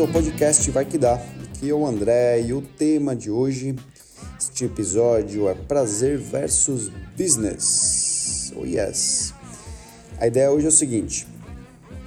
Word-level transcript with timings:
bem-vindo 0.00 0.02
ao 0.02 0.08
podcast 0.08 0.70
Vai 0.70 0.84
Que 0.84 0.96
Dá. 0.96 1.14
Aqui 1.14 1.68
é 1.68 1.74
o 1.74 1.86
André 1.86 2.40
e 2.40 2.52
o 2.54 2.62
tema 2.62 3.14
de 3.14 3.30
hoje, 3.30 3.76
este 4.38 4.64
episódio 4.64 5.48
é 5.48 5.54
prazer 5.54 6.16
versus 6.16 6.90
business. 7.18 8.52
Oh 8.56 8.64
yes! 8.64 9.34
A 10.18 10.26
ideia 10.26 10.50
hoje 10.50 10.66
é 10.66 10.68
o 10.68 10.72
seguinte: 10.72 11.26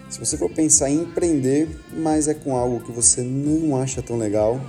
se 0.10 0.20
você 0.20 0.38
for 0.38 0.50
pensar 0.50 0.90
em 0.90 1.04
empreender, 1.04 1.70
mas 1.94 2.28
é 2.28 2.34
com 2.34 2.56
algo 2.56 2.80
que 2.80 2.92
você 2.92 3.22
não 3.22 3.80
acha 3.80 4.02
tão 4.02 4.18
legal, 4.18 4.60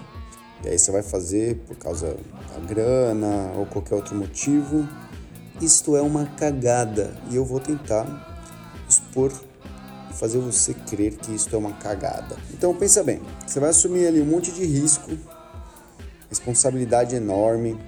e 0.63 0.69
aí 0.69 0.79
você 0.79 0.91
vai 0.91 1.03
fazer 1.03 1.57
por 1.67 1.77
causa 1.77 2.17
da 2.53 2.67
grana 2.67 3.53
ou 3.57 3.65
qualquer 3.65 3.95
outro 3.95 4.15
motivo, 4.15 4.87
isto 5.63 5.97
é 5.97 6.03
uma 6.03 6.27
cagada 6.27 7.17
e 7.31 7.37
eu 7.37 7.45
vou 7.45 7.61
tentar 7.61 8.07
expor 8.89 9.33
fazer 10.15 10.39
você 10.39 10.73
crer 10.73 11.17
que 11.17 11.35
isso 11.35 11.55
é 11.55 11.59
uma 11.59 11.73
cagada. 11.75 12.37
Então 12.53 12.75
pensa 12.75 13.03
bem, 13.03 13.21
você 13.47 13.61
vai 13.61 13.71
assumir 13.71 14.07
ali 14.07 14.21
um 14.21 14.27
monte 14.27 14.53
de 14.53 14.65
risco, 14.65 15.11
responsabilidade 16.29 17.15
enorme, 17.15 17.79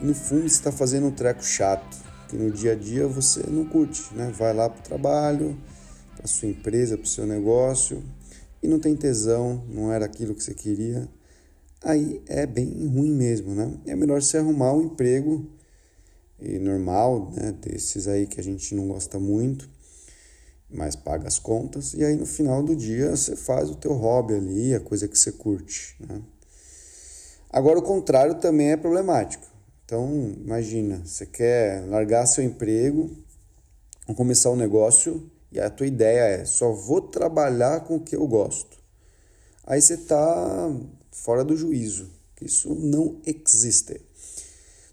e 0.00 0.04
no 0.04 0.14
fundo 0.14 0.42
você 0.42 0.48
está 0.48 0.72
fazendo 0.72 1.06
um 1.06 1.10
treco 1.10 1.44
chato, 1.44 1.96
que 2.28 2.36
no 2.36 2.50
dia 2.50 2.72
a 2.72 2.74
dia 2.74 3.06
você 3.06 3.42
não 3.48 3.64
curte, 3.64 4.02
né? 4.14 4.32
Vai 4.36 4.54
lá 4.54 4.68
para 4.68 4.80
o 4.80 4.82
trabalho, 4.82 5.58
para 6.16 6.26
sua 6.26 6.48
empresa, 6.48 6.96
para 6.96 7.04
o 7.04 7.08
seu 7.08 7.26
negócio, 7.26 8.02
e 8.62 8.68
não 8.68 8.78
tem 8.78 8.94
tesão, 8.94 9.64
não 9.68 9.92
era 9.92 10.04
aquilo 10.04 10.34
que 10.34 10.42
você 10.42 10.54
queria. 10.54 11.08
Aí 11.82 12.22
é 12.26 12.46
bem 12.46 12.86
ruim 12.86 13.12
mesmo, 13.12 13.54
né? 13.54 13.72
É 13.86 13.96
melhor 13.96 14.22
você 14.22 14.38
arrumar 14.38 14.72
um 14.74 14.82
emprego 14.82 15.48
normal, 16.60 17.32
né? 17.34 17.52
Desses 17.60 18.06
aí 18.06 18.26
que 18.26 18.40
a 18.40 18.44
gente 18.44 18.74
não 18.74 18.88
gosta 18.88 19.18
muito 19.18 19.68
mas 20.72 20.94
paga 20.94 21.26
as 21.26 21.38
contas 21.38 21.94
e 21.94 22.04
aí 22.04 22.16
no 22.16 22.26
final 22.26 22.62
do 22.62 22.76
dia 22.76 23.16
você 23.16 23.34
faz 23.34 23.70
o 23.70 23.74
teu 23.74 23.92
hobby 23.92 24.34
ali, 24.34 24.74
a 24.74 24.80
coisa 24.80 25.08
que 25.08 25.18
você 25.18 25.32
curte, 25.32 25.96
né? 26.00 26.20
Agora 27.52 27.78
o 27.78 27.82
contrário 27.82 28.36
também 28.36 28.70
é 28.70 28.76
problemático. 28.76 29.44
Então, 29.84 30.08
imagina, 30.38 31.02
você 31.04 31.26
quer 31.26 31.84
largar 31.86 32.24
seu 32.26 32.44
emprego, 32.44 33.10
começar 34.14 34.50
um 34.50 34.56
negócio 34.56 35.28
e 35.50 35.58
a 35.58 35.68
tua 35.68 35.86
ideia 35.86 36.20
é 36.20 36.44
só 36.44 36.72
vou 36.72 37.00
trabalhar 37.00 37.80
com 37.80 37.96
o 37.96 38.00
que 38.00 38.14
eu 38.14 38.26
gosto. 38.26 38.78
Aí 39.66 39.80
você 39.80 39.94
está 39.94 40.70
fora 41.10 41.44
do 41.44 41.56
juízo, 41.56 42.08
que 42.36 42.46
isso 42.46 42.72
não 42.74 43.20
existe. 43.26 44.00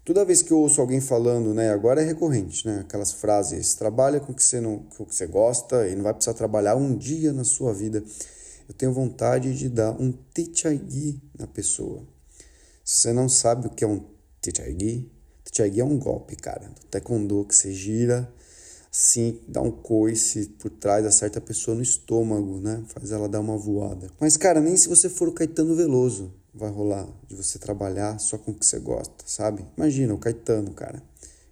Toda 0.08 0.24
vez 0.24 0.40
que 0.40 0.50
eu 0.50 0.60
ouço 0.60 0.80
alguém 0.80 1.02
falando, 1.02 1.52
né, 1.52 1.68
agora 1.68 2.00
é 2.00 2.04
recorrente, 2.06 2.66
né, 2.66 2.80
aquelas 2.80 3.12
frases, 3.12 3.74
trabalha 3.74 4.18
com 4.18 4.32
o 4.32 4.34
que 4.34 4.42
você 4.42 4.58
não, 4.58 4.78
com 4.78 5.02
o 5.02 5.06
que 5.06 5.14
você 5.14 5.26
gosta 5.26 5.86
e 5.86 5.94
não 5.94 6.02
vai 6.02 6.14
precisar 6.14 6.32
trabalhar 6.32 6.76
um 6.76 6.96
dia 6.96 7.30
na 7.30 7.44
sua 7.44 7.74
vida. 7.74 8.02
Eu 8.66 8.74
tenho 8.74 8.90
vontade 8.90 9.54
de 9.54 9.68
dar 9.68 9.90
um 10.00 10.10
tichagui 10.32 11.20
na 11.38 11.46
pessoa. 11.46 12.02
Se 12.82 13.02
você 13.02 13.12
não 13.12 13.28
sabe 13.28 13.66
o 13.66 13.70
que 13.70 13.84
é 13.84 13.86
um 13.86 14.02
tichagui, 14.40 15.12
tichagui 15.44 15.82
é 15.82 15.84
um 15.84 15.98
golpe, 15.98 16.36
cara, 16.36 16.70
do 16.70 16.86
taekwondo 16.86 17.44
que 17.44 17.54
você 17.54 17.74
gira 17.74 18.32
assim, 18.90 19.38
dá 19.46 19.60
um 19.60 19.70
coice 19.70 20.46
por 20.58 20.70
trás, 20.70 21.04
acerta 21.04 21.38
a 21.38 21.42
pessoa 21.42 21.74
no 21.74 21.82
estômago, 21.82 22.58
né? 22.60 22.82
Faz 22.88 23.12
ela 23.12 23.28
dar 23.28 23.40
uma 23.40 23.58
voada. 23.58 24.10
Mas, 24.18 24.38
cara, 24.38 24.58
nem 24.58 24.74
se 24.74 24.88
você 24.88 25.10
for 25.10 25.28
o 25.28 25.32
Caetano 25.32 25.76
Veloso 25.76 26.32
vai 26.58 26.70
rolar 26.70 27.08
de 27.26 27.34
você 27.34 27.58
trabalhar 27.58 28.18
só 28.18 28.36
com 28.36 28.50
o 28.50 28.54
que 28.54 28.66
você 28.66 28.78
gosta, 28.78 29.24
sabe? 29.26 29.64
Imagina 29.76 30.12
o 30.12 30.18
Caetano, 30.18 30.72
cara. 30.72 31.02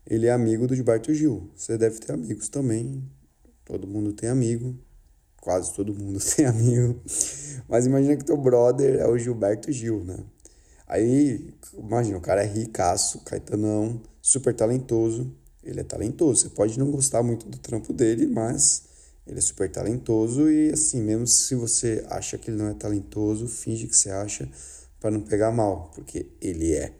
Ele 0.06 0.26
é 0.26 0.32
amigo 0.32 0.66
do 0.66 0.74
Gilberto 0.74 1.14
Gil. 1.14 1.50
Você 1.54 1.78
deve 1.78 1.98
ter 1.98 2.12
amigos 2.12 2.48
também. 2.48 3.02
Todo 3.64 3.86
mundo 3.86 4.12
tem 4.12 4.28
amigo. 4.28 4.76
Quase 5.40 5.72
todo 5.74 5.94
mundo 5.94 6.18
tem 6.36 6.44
amigo. 6.44 7.00
Mas 7.68 7.86
imagina 7.86 8.16
que 8.16 8.24
teu 8.24 8.36
brother 8.36 9.00
é 9.00 9.06
o 9.08 9.16
Gilberto 9.16 9.72
Gil, 9.72 10.04
né? 10.04 10.18
Aí, 10.86 11.52
imagina, 11.76 12.18
o 12.18 12.20
cara 12.20 12.44
é 12.44 12.46
ricaço, 12.46 13.20
Caetanão, 13.20 14.00
super 14.20 14.54
talentoso. 14.54 15.32
Ele 15.64 15.80
é 15.80 15.84
talentoso. 15.84 16.42
Você 16.42 16.48
pode 16.50 16.78
não 16.78 16.90
gostar 16.90 17.22
muito 17.22 17.48
do 17.48 17.58
trampo 17.58 17.92
dele, 17.92 18.26
mas 18.26 18.84
ele 19.26 19.38
é 19.38 19.42
super 19.42 19.68
talentoso 19.68 20.48
e 20.48 20.70
assim, 20.70 21.02
mesmo 21.02 21.26
se 21.26 21.56
você 21.56 22.06
acha 22.08 22.38
que 22.38 22.48
ele 22.48 22.58
não 22.58 22.68
é 22.68 22.74
talentoso, 22.74 23.48
finge 23.48 23.88
que 23.88 23.96
você 23.96 24.08
acha, 24.08 24.48
para 25.06 25.12
não 25.12 25.20
pegar 25.20 25.52
mal, 25.52 25.92
porque 25.94 26.26
ele 26.40 26.74
é. 26.74 26.92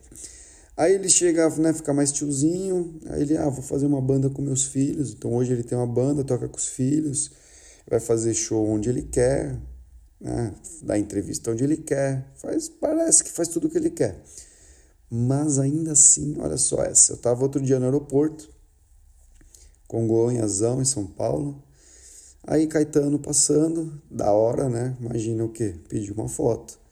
Aí 0.76 0.94
ele 0.94 1.08
chega, 1.08 1.48
né, 1.56 1.72
ficar 1.72 1.92
mais 1.92 2.12
tiozinho, 2.12 3.00
aí 3.06 3.22
ele, 3.22 3.36
ah, 3.36 3.48
vou 3.48 3.62
fazer 3.62 3.86
uma 3.86 4.00
banda 4.00 4.30
com 4.30 4.40
meus 4.40 4.64
filhos. 4.64 5.12
Então 5.12 5.34
hoje 5.34 5.52
ele 5.52 5.64
tem 5.64 5.76
uma 5.76 5.88
banda, 5.88 6.22
toca 6.22 6.48
com 6.48 6.56
os 6.56 6.68
filhos, 6.68 7.32
vai 7.90 7.98
fazer 7.98 8.32
show 8.32 8.64
onde 8.64 8.88
ele 8.88 9.02
quer, 9.02 9.60
né, 10.20 10.54
dá 10.82 10.96
entrevista 10.96 11.50
onde 11.50 11.64
ele 11.64 11.78
quer, 11.78 12.30
faz, 12.36 12.68
parece 12.68 13.24
que 13.24 13.30
faz 13.30 13.48
tudo 13.48 13.66
o 13.66 13.70
que 13.70 13.78
ele 13.78 13.90
quer. 13.90 14.22
Mas 15.10 15.58
ainda 15.58 15.92
assim, 15.92 16.36
olha 16.38 16.56
só 16.56 16.84
essa, 16.84 17.14
eu 17.14 17.16
tava 17.16 17.42
outro 17.42 17.60
dia 17.60 17.80
no 17.80 17.86
aeroporto, 17.86 18.48
Congonhazão, 19.88 20.80
em 20.80 20.84
São 20.84 21.04
Paulo, 21.04 21.60
aí 22.46 22.68
Caetano 22.68 23.18
passando, 23.18 24.00
da 24.08 24.30
hora, 24.30 24.68
né, 24.68 24.96
imagina 25.00 25.44
o 25.44 25.48
quê? 25.48 25.74
Pediu 25.88 26.14
uma 26.14 26.28
foto. 26.28 26.85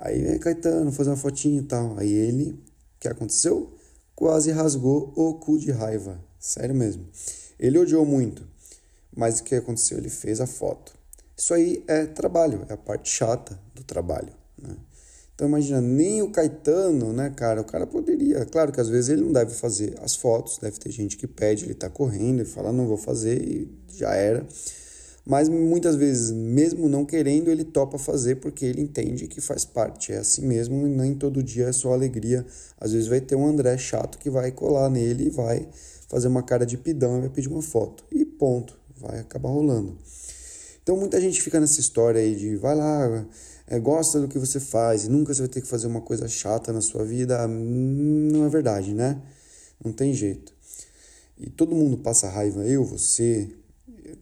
Aí 0.00 0.22
vem 0.22 0.38
Caetano 0.38 0.90
fazer 0.90 1.10
uma 1.10 1.16
fotinha 1.16 1.60
e 1.60 1.64
tal. 1.64 1.98
Aí 1.98 2.10
ele, 2.10 2.52
o 2.52 3.00
que 3.00 3.06
aconteceu? 3.06 3.70
Quase 4.14 4.50
rasgou 4.50 5.12
o 5.14 5.34
cu 5.34 5.58
de 5.58 5.70
raiva. 5.70 6.18
Sério 6.38 6.74
mesmo. 6.74 7.06
Ele 7.58 7.78
odiou 7.78 8.06
muito. 8.06 8.42
Mas 9.14 9.40
o 9.40 9.44
que 9.44 9.54
aconteceu? 9.54 9.98
Ele 9.98 10.08
fez 10.08 10.40
a 10.40 10.46
foto. 10.46 10.94
Isso 11.36 11.52
aí 11.52 11.84
é 11.86 12.06
trabalho, 12.06 12.64
é 12.68 12.72
a 12.72 12.76
parte 12.76 13.10
chata 13.10 13.58
do 13.74 13.82
trabalho. 13.82 14.32
Né? 14.56 14.74
Então 15.34 15.48
imagina, 15.48 15.80
nem 15.80 16.22
o 16.22 16.30
Caetano, 16.30 17.12
né, 17.12 17.30
cara? 17.30 17.60
O 17.60 17.64
cara 17.64 17.86
poderia. 17.86 18.44
Claro 18.46 18.72
que 18.72 18.80
às 18.80 18.88
vezes 18.88 19.10
ele 19.10 19.22
não 19.22 19.32
deve 19.32 19.54
fazer 19.54 19.98
as 20.02 20.14
fotos, 20.14 20.58
deve 20.58 20.78
ter 20.78 20.90
gente 20.90 21.16
que 21.16 21.26
pede, 21.26 21.64
ele 21.64 21.74
tá 21.74 21.88
correndo 21.88 22.42
e 22.42 22.44
fala, 22.44 22.72
não 22.72 22.86
vou 22.86 22.98
fazer 22.98 23.42
e 23.42 23.68
já 23.94 24.14
era 24.14 24.46
mas 25.26 25.48
muitas 25.48 25.96
vezes, 25.96 26.30
mesmo 26.30 26.88
não 26.88 27.04
querendo, 27.04 27.50
ele 27.50 27.64
topa 27.64 27.98
fazer 27.98 28.36
porque 28.36 28.64
ele 28.64 28.80
entende 28.80 29.26
que 29.26 29.40
faz 29.40 29.64
parte. 29.64 30.12
É 30.12 30.18
assim 30.18 30.46
mesmo, 30.46 30.86
e 30.86 30.90
nem 30.90 31.14
todo 31.14 31.42
dia 31.42 31.66
é 31.66 31.72
só 31.72 31.92
alegria. 31.92 32.44
Às 32.80 32.92
vezes 32.92 33.06
vai 33.06 33.20
ter 33.20 33.36
um 33.36 33.46
André 33.46 33.76
chato 33.76 34.18
que 34.18 34.30
vai 34.30 34.50
colar 34.50 34.88
nele 34.88 35.26
e 35.26 35.30
vai 35.30 35.68
fazer 36.08 36.28
uma 36.28 36.42
cara 36.42 36.64
de 36.64 36.76
pidão 36.76 37.18
e 37.18 37.20
vai 37.20 37.30
pedir 37.30 37.48
uma 37.48 37.62
foto. 37.62 38.04
E 38.10 38.24
ponto, 38.24 38.78
vai 38.96 39.20
acabar 39.20 39.50
rolando. 39.50 39.96
Então 40.82 40.96
muita 40.96 41.20
gente 41.20 41.40
fica 41.42 41.60
nessa 41.60 41.78
história 41.78 42.20
aí 42.20 42.34
de 42.34 42.56
vai 42.56 42.74
lá, 42.74 43.26
é, 43.66 43.78
gosta 43.78 44.18
do 44.20 44.26
que 44.26 44.38
você 44.38 44.58
faz 44.58 45.04
e 45.04 45.08
nunca 45.08 45.32
você 45.32 45.42
vai 45.42 45.48
ter 45.48 45.60
que 45.60 45.68
fazer 45.68 45.86
uma 45.86 46.00
coisa 46.00 46.26
chata 46.26 46.72
na 46.72 46.80
sua 46.80 47.04
vida. 47.04 47.46
Não 47.46 48.46
é 48.46 48.48
verdade, 48.48 48.94
né? 48.94 49.20
Não 49.84 49.92
tem 49.92 50.12
jeito. 50.12 50.52
E 51.38 51.48
todo 51.48 51.74
mundo 51.74 51.96
passa 51.96 52.28
raiva, 52.28 52.66
eu, 52.66 52.84
você, 52.84 53.48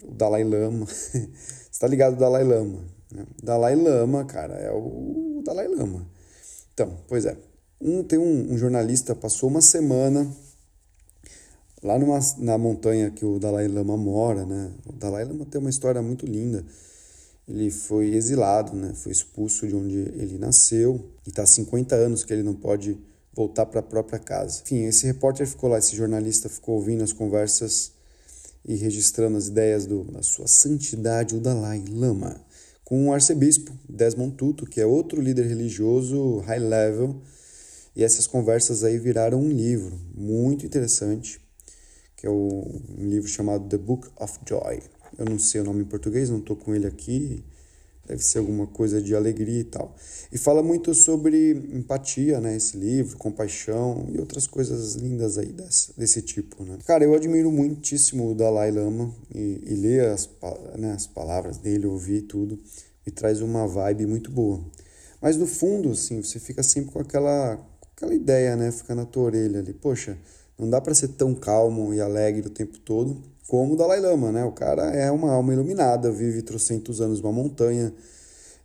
o 0.04 0.12
Dalai 0.12 0.44
Lama. 0.44 0.86
Você 0.86 1.80
tá 1.80 1.86
ligado 1.86 2.14
o 2.14 2.18
Dalai 2.18 2.44
Lama? 2.44 2.84
Né? 3.12 3.24
Dalai 3.42 3.74
Lama, 3.74 4.24
cara, 4.24 4.54
é 4.54 4.70
o 4.70 5.42
Dalai 5.44 5.68
Lama. 5.68 6.06
Então, 6.74 6.96
pois 7.08 7.24
é. 7.24 7.36
Um, 7.80 8.02
tem 8.02 8.18
um, 8.18 8.52
um 8.52 8.58
jornalista, 8.58 9.14
passou 9.14 9.48
uma 9.48 9.60
semana 9.60 10.30
lá 11.82 11.98
numa, 11.98 12.18
na 12.38 12.58
montanha 12.58 13.10
que 13.10 13.24
o 13.24 13.38
Dalai 13.38 13.68
Lama 13.68 13.96
mora, 13.96 14.44
né? 14.44 14.72
O 14.86 14.92
Dalai 14.92 15.24
Lama 15.24 15.44
tem 15.44 15.60
uma 15.60 15.70
história 15.70 16.02
muito 16.02 16.26
linda. 16.26 16.64
Ele 17.46 17.70
foi 17.70 18.14
exilado, 18.14 18.76
né? 18.76 18.92
Foi 18.94 19.12
expulso 19.12 19.66
de 19.66 19.74
onde 19.74 19.96
ele 19.96 20.38
nasceu 20.38 21.04
e 21.26 21.30
está 21.30 21.42
há 21.42 21.46
50 21.46 21.94
anos 21.94 22.24
que 22.24 22.32
ele 22.32 22.42
não 22.42 22.54
pode 22.54 22.98
voltar 23.32 23.66
para 23.66 23.80
a 23.80 23.82
própria 23.82 24.18
casa. 24.18 24.60
Enfim, 24.62 24.84
esse 24.84 25.06
repórter 25.06 25.46
ficou 25.46 25.70
lá, 25.70 25.78
esse 25.78 25.94
jornalista 25.94 26.48
ficou 26.48 26.74
ouvindo 26.74 27.04
as 27.04 27.12
conversas 27.12 27.92
e 28.68 28.76
registrando 28.76 29.38
as 29.38 29.48
ideias 29.48 29.86
do, 29.86 30.04
da 30.04 30.22
sua 30.22 30.46
santidade, 30.46 31.34
o 31.34 31.40
Dalai 31.40 31.82
Lama, 31.90 32.38
com 32.84 33.08
o 33.08 33.12
arcebispo 33.12 33.72
Desmond 33.88 34.36
Tutu, 34.36 34.66
que 34.66 34.78
é 34.78 34.84
outro 34.84 35.22
líder 35.22 35.46
religioso 35.46 36.40
high 36.40 36.58
level, 36.58 37.22
e 37.96 38.04
essas 38.04 38.26
conversas 38.26 38.84
aí 38.84 38.98
viraram 38.98 39.40
um 39.40 39.48
livro 39.50 39.98
muito 40.14 40.66
interessante, 40.66 41.40
que 42.14 42.26
é 42.26 42.30
o, 42.30 42.82
um 42.98 43.08
livro 43.08 43.26
chamado 43.26 43.66
The 43.68 43.78
Book 43.78 44.06
of 44.20 44.38
Joy. 44.46 44.82
Eu 45.16 45.24
não 45.24 45.38
sei 45.38 45.62
o 45.62 45.64
nome 45.64 45.80
em 45.80 45.86
português, 45.86 46.28
não 46.28 46.38
estou 46.38 46.54
com 46.54 46.74
ele 46.74 46.86
aqui, 46.86 47.42
deve 48.08 48.24
ser 48.24 48.38
alguma 48.38 48.66
coisa 48.66 49.02
de 49.02 49.14
alegria 49.14 49.60
e 49.60 49.64
tal. 49.64 49.94
E 50.32 50.38
fala 50.38 50.62
muito 50.62 50.94
sobre 50.94 51.52
empatia, 51.72 52.40
né, 52.40 52.56
esse 52.56 52.76
livro, 52.76 53.18
compaixão 53.18 54.08
e 54.10 54.18
outras 54.18 54.46
coisas 54.46 54.94
lindas 54.94 55.36
aí 55.36 55.52
dessa, 55.52 55.92
desse 55.96 56.22
tipo, 56.22 56.64
né. 56.64 56.78
Cara, 56.86 57.04
eu 57.04 57.14
admiro 57.14 57.52
muitíssimo 57.52 58.30
o 58.30 58.34
Dalai 58.34 58.70
Lama 58.70 59.14
e, 59.34 59.60
e 59.66 59.74
ler 59.74 60.06
as, 60.06 60.28
né, 60.78 60.92
as 60.92 61.06
palavras 61.06 61.58
dele, 61.58 61.86
ouvir 61.86 62.22
tudo, 62.22 62.58
me 63.06 63.12
traz 63.12 63.42
uma 63.42 63.66
vibe 63.66 64.06
muito 64.06 64.30
boa. 64.30 64.60
Mas 65.20 65.36
no 65.36 65.46
fundo, 65.46 65.90
assim, 65.90 66.22
você 66.22 66.38
fica 66.38 66.62
sempre 66.62 66.92
com 66.92 67.00
aquela, 67.00 67.60
aquela 67.94 68.14
ideia, 68.14 68.56
né, 68.56 68.72
fica 68.72 68.94
na 68.94 69.04
tua 69.04 69.24
orelha 69.24 69.60
ali, 69.60 69.74
poxa, 69.74 70.16
não 70.58 70.68
dá 70.68 70.80
para 70.80 70.94
ser 70.94 71.08
tão 71.08 71.34
calmo 71.34 71.94
e 71.94 72.00
alegre 72.00 72.46
o 72.46 72.50
tempo 72.50 72.78
todo, 72.80 73.22
como 73.46 73.74
o 73.74 73.76
Dalai 73.76 74.00
Lama, 74.00 74.32
né? 74.32 74.44
O 74.44 74.52
cara 74.52 74.90
é 74.90 75.10
uma 75.10 75.30
alma 75.30 75.54
iluminada, 75.54 76.10
vive 76.10 76.42
trocentos 76.42 77.00
anos 77.00 77.20
numa 77.20 77.32
montanha, 77.32 77.94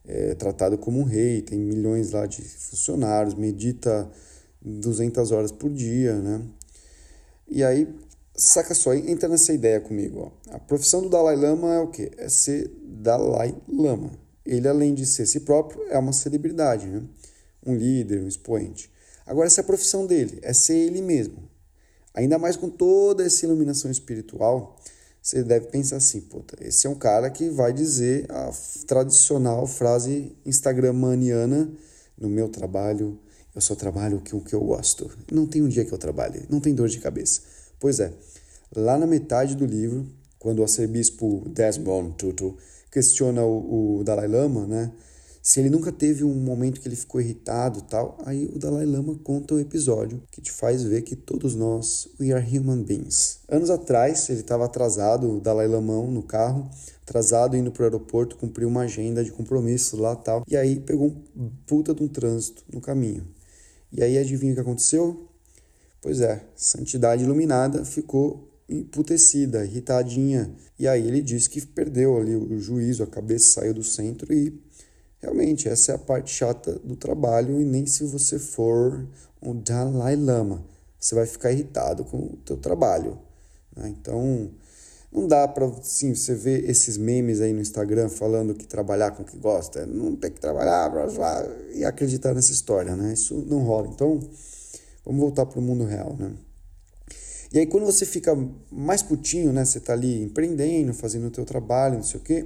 é 0.06 0.36
tratado 0.36 0.78
como 0.78 1.00
um 1.00 1.04
rei, 1.04 1.42
tem 1.42 1.58
milhões 1.58 2.12
lá 2.12 2.26
de 2.26 2.42
funcionários, 2.42 3.36
medita 3.36 4.10
200 4.62 5.32
horas 5.32 5.52
por 5.52 5.70
dia, 5.70 6.16
né? 6.16 6.42
E 7.48 7.64
aí, 7.64 7.88
saca 8.36 8.74
só, 8.74 8.94
entra 8.94 9.30
nessa 9.30 9.54
ideia 9.54 9.80
comigo, 9.80 10.32
ó. 10.50 10.54
A 10.56 10.60
profissão 10.60 11.02
do 11.02 11.10
Dalai 11.10 11.36
Lama 11.36 11.74
é 11.74 11.80
o 11.80 11.88
quê? 11.88 12.12
É 12.18 12.28
ser 12.28 12.70
Dalai 12.84 13.56
Lama. 13.68 14.12
Ele, 14.46 14.68
além 14.68 14.94
de 14.94 15.06
ser 15.06 15.26
si 15.26 15.42
próprio, 15.42 15.82
é 15.90 15.98
uma 15.98 16.12
celebridade, 16.12 16.88
né? 16.88 17.02
Um 17.66 17.76
líder, 17.76 18.22
um 18.22 18.28
expoente. 18.28 18.92
Agora, 19.26 19.48
essa 19.48 19.62
é 19.62 19.64
a 19.64 19.66
profissão 19.66 20.06
dele, 20.06 20.40
é 20.42 20.52
ser 20.52 20.76
ele 20.76 21.02
mesmo. 21.02 21.53
Ainda 22.14 22.38
mais 22.38 22.56
com 22.56 22.70
toda 22.70 23.24
essa 23.26 23.46
iluminação 23.46 23.90
espiritual, 23.90 24.78
você 25.22 25.42
deve 25.42 25.68
pensar 25.68 25.98
assim, 25.98 26.22
puta, 26.22 26.56
esse 26.62 26.86
é 26.86 26.90
um 26.90 26.96
cara 26.96 27.30
que 27.30 27.50
vai 27.50 27.72
dizer 27.72 28.26
a 28.30 28.52
tradicional 28.86 29.66
frase 29.66 30.36
instagramaniana 30.46 31.72
no 32.18 32.30
meu 32.30 32.50
trabalho, 32.50 33.18
eu 33.56 33.62
só 33.62 33.74
trabalho 33.74 34.22
com 34.30 34.38
o 34.38 34.42
que 34.42 34.54
eu 34.54 34.62
gosto. 34.62 35.10
Não 35.32 35.48
tem 35.48 35.62
um 35.62 35.70
dia 35.70 35.86
que 35.86 35.94
eu 35.94 35.98
trabalhe, 35.98 36.46
não 36.50 36.60
tem 36.60 36.76
dor 36.76 36.90
de 36.90 37.00
cabeça. 37.00 37.42
Pois 37.80 38.00
é, 38.00 38.12
lá 38.76 38.98
na 38.98 39.08
metade 39.08 39.56
do 39.56 39.66
livro, 39.66 40.06
quando 40.38 40.60
o 40.60 40.64
arcebispo 40.64 41.48
Desmond 41.50 42.16
Tutu 42.18 42.58
questiona 42.92 43.44
o, 43.44 44.00
o 44.00 44.04
Dalai 44.04 44.28
Lama, 44.28 44.68
né, 44.68 44.92
se 45.46 45.60
ele 45.60 45.70
nunca 45.70 45.92
teve 45.92 46.24
um 46.24 46.34
momento 46.34 46.80
que 46.80 46.88
ele 46.88 46.96
ficou 46.96 47.20
irritado 47.20 47.82
tal, 47.82 48.18
aí 48.26 48.46
o 48.46 48.58
Dalai 48.58 48.86
Lama 48.86 49.20
conta 49.26 49.56
um 49.56 49.60
episódio 49.60 50.24
que 50.32 50.42
te 50.42 50.50
faz 50.50 50.84
ver 50.84 51.02
que 51.02 51.18
todos 51.18 51.54
nós, 51.54 52.08
we 52.18 52.32
are 52.32 52.58
human 52.58 52.82
beings. 52.82 53.40
Anos 53.50 53.70
atrás, 53.70 54.30
ele 54.30 54.40
estava 54.40 54.64
atrasado, 54.64 55.30
o 55.30 55.42
Dalai 55.42 55.68
Lama 55.68 56.02
no 56.04 56.24
carro, 56.24 56.70
atrasado 57.02 57.58
indo 57.58 57.74
pro 57.74 57.84
aeroporto, 57.84 58.38
cumpriu 58.38 58.70
uma 58.70 58.84
agenda 58.84 59.22
de 59.22 59.34
compromisso 59.34 59.98
lá 59.98 60.16
tal, 60.16 60.46
e 60.48 60.56
aí 60.56 60.80
pegou 60.80 61.14
um 61.36 61.50
puta 61.68 61.94
de 61.94 62.02
um 62.02 62.08
trânsito 62.08 62.64
no 62.72 62.80
caminho. 62.80 63.28
E 63.92 64.02
aí 64.02 64.18
adivinha 64.18 64.54
o 64.54 64.56
que 64.56 64.62
aconteceu? 64.62 65.28
Pois 66.02 66.22
é, 66.22 66.42
Santidade 66.56 67.22
Iluminada 67.22 67.84
ficou 67.84 68.50
emputecida, 68.70 69.66
irritadinha. 69.66 70.50
E 70.80 70.88
aí 70.88 71.06
ele 71.06 71.22
disse 71.22 71.50
que 71.50 71.60
perdeu 71.66 72.18
ali 72.18 72.34
o 72.34 72.58
juízo, 72.60 73.04
a 73.04 73.08
cabeça 73.08 73.56
saiu 73.56 73.74
do 73.74 73.84
centro 73.84 74.34
e 74.34 74.58
Realmente, 75.24 75.70
essa 75.70 75.94
é 75.94 75.96
a 75.96 75.98
parte 75.98 76.32
chata 76.32 76.74
do 76.84 76.98
trabalho 76.98 77.62
e 77.62 77.64
nem 77.64 77.86
se 77.86 78.04
você 78.04 78.38
for 78.38 79.08
um 79.42 79.58
Dalai 79.58 80.18
Lama, 80.18 80.62
você 81.00 81.16
vai 81.16 81.26
ficar 81.26 81.50
irritado 81.50 82.04
com 82.04 82.18
o 82.18 82.38
teu 82.46 82.58
trabalho. 82.58 83.18
Né? 83.74 83.88
Então, 83.88 84.52
não 85.10 85.26
dá 85.26 85.48
para, 85.48 85.72
sim, 85.82 86.14
você 86.14 86.36
ver 86.36 86.70
esses 86.70 86.98
memes 86.98 87.40
aí 87.40 87.54
no 87.54 87.62
Instagram 87.62 88.10
falando 88.10 88.54
que 88.54 88.68
trabalhar 88.68 89.12
com 89.12 89.24
o 89.24 89.26
que 89.26 89.38
gosta, 89.38 89.86
não 89.86 90.14
tem 90.14 90.30
que 90.30 90.42
trabalhar 90.42 90.92
e 91.74 91.86
acreditar 91.86 92.34
nessa 92.34 92.52
história, 92.52 92.94
né? 92.94 93.14
Isso 93.14 93.46
não 93.48 93.60
rola. 93.60 93.88
Então, 93.88 94.20
vamos 95.06 95.22
voltar 95.22 95.46
para 95.46 95.58
o 95.58 95.62
mundo 95.62 95.86
real, 95.86 96.18
né? 96.20 96.34
E 97.54 97.60
aí, 97.60 97.66
quando 97.66 97.86
você 97.86 98.06
fica 98.06 98.38
mais 98.70 99.02
putinho, 99.02 99.54
né? 99.54 99.64
Você 99.64 99.80
tá 99.80 99.94
ali 99.94 100.22
empreendendo, 100.22 100.94
fazendo 100.94 101.28
o 101.28 101.32
teu 101.32 101.46
trabalho, 101.46 101.96
não 101.96 102.04
sei 102.04 102.20
o 102.20 102.24
quê, 102.24 102.46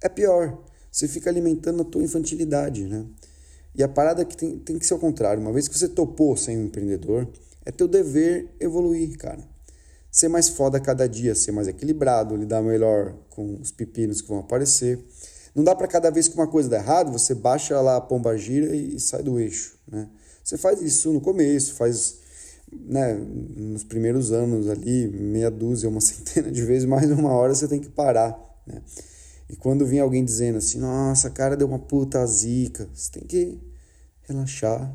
é 0.00 0.08
pior 0.08 0.62
você 0.94 1.08
fica 1.08 1.28
alimentando 1.28 1.82
a 1.82 1.84
tua 1.84 2.04
infantilidade, 2.04 2.84
né? 2.84 3.04
E 3.74 3.82
a 3.82 3.88
parada 3.88 4.24
que 4.24 4.36
tem, 4.36 4.56
tem 4.60 4.78
que 4.78 4.86
ser 4.86 4.94
o 4.94 4.98
contrário. 5.00 5.42
Uma 5.42 5.52
vez 5.52 5.66
que 5.66 5.76
você 5.76 5.88
topou 5.88 6.36
ser 6.36 6.56
um 6.56 6.66
empreendedor, 6.66 7.28
é 7.64 7.72
teu 7.72 7.88
dever 7.88 8.54
evoluir, 8.60 9.18
cara. 9.18 9.40
Ser 10.08 10.28
mais 10.28 10.50
foda 10.50 10.78
cada 10.78 11.08
dia, 11.08 11.34
ser 11.34 11.50
mais 11.50 11.66
equilibrado, 11.66 12.36
lidar 12.36 12.62
melhor 12.62 13.12
com 13.30 13.56
os 13.60 13.72
pepinos 13.72 14.20
que 14.20 14.28
vão 14.28 14.38
aparecer. 14.38 15.00
Não 15.52 15.64
dá 15.64 15.74
para 15.74 15.88
cada 15.88 16.12
vez 16.12 16.28
que 16.28 16.36
uma 16.36 16.46
coisa 16.46 16.68
dá 16.68 16.76
errado, 16.76 17.10
você 17.10 17.34
baixa 17.34 17.80
lá 17.80 17.96
a 17.96 18.00
pomba 18.00 18.36
gira 18.38 18.76
e 18.76 19.00
sai 19.00 19.24
do 19.24 19.40
eixo, 19.40 19.76
né? 19.88 20.08
Você 20.44 20.56
faz 20.56 20.80
isso 20.80 21.12
no 21.12 21.20
começo, 21.20 21.74
faz 21.74 22.18
né, 22.70 23.14
nos 23.56 23.82
primeiros 23.82 24.30
anos 24.30 24.68
ali, 24.68 25.08
meia 25.08 25.50
dúzia, 25.50 25.88
uma 25.88 25.98
centena 26.00 26.52
de 26.52 26.62
vezes, 26.62 26.84
mais 26.84 27.10
uma 27.10 27.32
hora 27.32 27.52
você 27.52 27.66
tem 27.66 27.80
que 27.80 27.88
parar, 27.88 28.38
né? 28.64 28.80
E 29.54 29.56
quando 29.56 29.86
vem 29.86 30.00
alguém 30.00 30.24
dizendo 30.24 30.58
assim, 30.58 30.80
nossa, 30.80 31.30
cara 31.30 31.56
deu 31.56 31.68
uma 31.68 31.78
puta 31.78 32.26
zica, 32.26 32.88
você 32.92 33.12
tem 33.12 33.22
que 33.22 33.56
relaxar, 34.22 34.92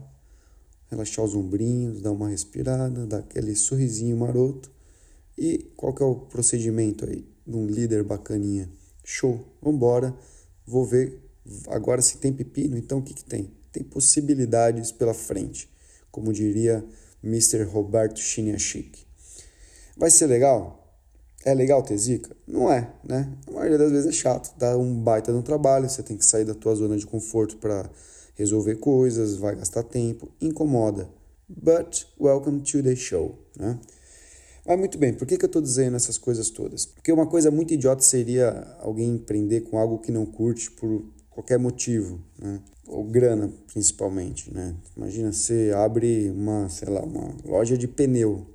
relaxar 0.92 1.24
os 1.24 1.34
ombrinhos, 1.34 2.02
dar 2.02 2.12
uma 2.12 2.28
respirada, 2.28 3.08
dar 3.08 3.20
aquele 3.20 3.56
sorrisinho 3.56 4.18
maroto. 4.18 4.70
E 5.38 5.72
qual 5.78 5.94
que 5.94 6.04
é 6.04 6.06
o 6.06 6.14
procedimento 6.14 7.06
aí 7.06 7.26
de 7.48 7.56
um 7.56 7.68
líder 7.68 8.04
bacaninha? 8.04 8.70
Show, 9.02 9.40
vambora, 9.62 10.14
vou 10.68 10.86
ver 10.86 11.24
agora 11.70 12.02
se 12.02 12.18
tem 12.18 12.34
pepino, 12.34 12.78
então 12.78 12.98
o 13.00 13.02
que, 13.02 13.14
que 13.14 13.24
tem? 13.24 13.50
Tem 13.72 13.82
possibilidades 13.82 14.92
pela 14.92 15.14
frente, 15.14 15.70
como 16.12 16.34
diria 16.34 16.84
Mr. 17.24 17.64
Roberto 17.64 18.20
Chiniachik. 18.20 19.06
Vai 19.96 20.12
ser 20.12 20.28
legal? 20.28 20.79
É 21.46 21.54
legal 21.54 21.82
ter 21.82 21.98
zica? 21.98 22.36
Não 22.46 22.72
é, 22.72 22.92
né? 23.04 23.32
A 23.48 23.52
maioria 23.52 23.78
das 23.78 23.92
vezes 23.92 24.08
é 24.08 24.12
chato, 24.12 24.54
dá 24.58 24.78
um 24.78 24.94
baita 24.94 25.32
no 25.32 25.42
trabalho, 25.42 25.90
você 25.90 26.04
tem 26.04 26.18
que 26.18 26.26
sair 26.26 26.44
da 26.44 26.54
tua 26.54 26.76
zona 26.76 26.98
de 26.98 27.06
conforto 27.06 27.58
para 27.58 27.90
resolver 28.36 28.76
coisas, 28.76 29.38
vai 29.38 29.56
gastar 29.56 29.84
tempo, 29.84 30.30
incomoda. 30.42 31.10
But 31.48 32.06
welcome 32.20 32.62
to 32.62 32.84
the 32.84 32.96
show, 32.96 33.38
né? 33.58 33.80
Mas 34.66 34.78
muito 34.78 34.98
bem, 34.98 35.14
por 35.14 35.26
que, 35.26 35.38
que 35.38 35.46
eu 35.46 35.48
estou 35.48 35.62
dizendo 35.62 35.96
essas 35.96 36.18
coisas 36.18 36.50
todas? 36.50 36.86
Porque 36.86 37.12
uma 37.12 37.26
coisa 37.26 37.50
muito 37.50 37.74
idiota 37.74 38.04
seria 38.04 38.76
alguém 38.80 39.16
empreender 39.16 39.62
com 39.62 39.80
algo 39.80 39.98
que 39.98 40.12
não 40.12 40.26
curte 40.26 40.70
por 40.72 41.04
qualquer 41.30 41.58
motivo, 41.58 42.20
né? 42.38 42.60
Ou 42.86 43.04
grana, 43.04 43.52
principalmente, 43.72 44.54
né? 44.54 44.76
Imagina, 44.96 45.32
você 45.32 45.72
abre 45.76 46.30
uma, 46.30 46.70
sei 46.70 46.90
lá, 46.90 47.02
uma 47.02 47.34
loja 47.46 47.78
de 47.78 47.88
pneu, 47.88 48.46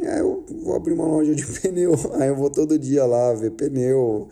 é, 0.00 0.20
eu 0.20 0.44
vou 0.62 0.76
abrir 0.76 0.92
uma 0.92 1.06
loja 1.06 1.34
de 1.34 1.44
pneu, 1.60 1.94
aí 2.14 2.28
eu 2.28 2.36
vou 2.36 2.50
todo 2.50 2.78
dia 2.78 3.04
lá 3.04 3.34
ver 3.34 3.50
pneu. 3.52 4.28